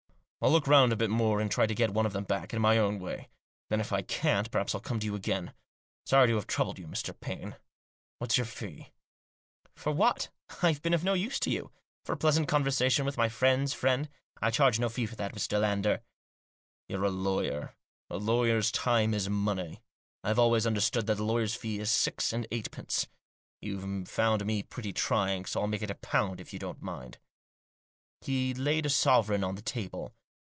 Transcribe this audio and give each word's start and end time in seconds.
I'll 0.43 0.49
look 0.49 0.65
round 0.65 0.91
a 0.91 0.95
bit 0.95 1.11
more, 1.11 1.39
and 1.39 1.51
try 1.51 1.67
to 1.67 1.75
get 1.75 1.91
one 1.93 2.07
of 2.07 2.13
them 2.13 2.23
back, 2.23 2.51
in 2.51 2.59
my 2.63 2.79
own 2.79 2.97
way. 2.97 3.29
Then, 3.69 3.79
if 3.79 3.93
I 3.93 4.01
can't, 4.01 4.49
perhaps 4.49 4.73
I'll 4.73 4.81
come 4.81 4.97
to 4.99 5.05
you 5.05 5.13
again. 5.13 5.53
Sorry 6.03 6.27
to 6.29 6.33
have 6.33 6.47
troubled 6.47 6.79
you, 6.79 6.87
Mr. 6.87 7.13
Paine. 7.19 7.57
What's 8.17 8.37
your 8.39 8.47
fee?"" 8.47 8.91
For 9.77 9.91
what? 9.91 10.31
I've 10.63 10.81
been 10.81 10.95
of 10.95 11.03
no 11.03 11.13
use 11.13 11.39
to 11.41 11.51
you. 11.51 11.71
For 12.03 12.13
a 12.13 12.17
pleasant 12.17 12.47
conversation 12.47 13.05
with 13.05 13.17
my 13.17 13.29
friend's 13.29 13.71
friend? 13.75 14.09
I 14.41 14.49
charge 14.49 14.79
no 14.79 14.89
fee 14.89 15.05
for 15.05 15.15
that, 15.15 15.35
Mr. 15.35 15.61
Lander." 15.61 16.01
"You're 16.89 17.05
a 17.05 17.11
lawyer. 17.11 17.75
A 18.09 18.17
lawyer's 18.17 18.71
time 18.71 19.13
is 19.13 19.29
money. 19.29 19.83
I've 20.23 20.39
always 20.39 20.65
understood 20.65 21.05
that 21.05 21.19
a 21.19 21.23
lawyer's 21.23 21.53
fee 21.53 21.77
is 21.77 21.91
six 21.91 22.33
and 22.33 22.45
Digitized 22.45 22.49
by 22.49 22.49
THE 22.49 22.57
RETICENCE 22.57 23.03
OF 23.03 23.09
CAPTAIN 23.09 23.13
LANDER. 23.13 23.15
177 23.61 23.61
eightpence. 23.61 23.61
YouVe 23.61 24.07
found 24.09 24.45
me 24.47 24.63
pretty 24.63 24.91
trying. 24.91 25.45
So 25.45 25.61
FU 25.61 25.67
make 25.67 25.83
it 25.83 25.91
a 25.91 25.93
pound 25.93 26.41
if 26.41 26.51
you 26.51 26.57
don't 26.57 26.81
mind." 26.81 27.19
He 28.21 28.55
laid 28.55 28.87
a 28.87 28.89
sovereign 28.89 29.43
on 29.43 29.53
the 29.53 29.61
table. 29.61 30.15